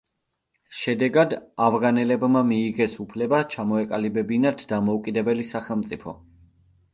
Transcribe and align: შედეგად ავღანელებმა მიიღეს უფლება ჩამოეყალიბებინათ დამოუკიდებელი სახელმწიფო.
შედეგად 0.75 1.35
ავღანელებმა 1.65 2.41
მიიღეს 2.51 2.95
უფლება 3.03 3.43
ჩამოეყალიბებინათ 3.57 4.65
დამოუკიდებელი 4.73 5.47
სახელმწიფო. 5.53 6.17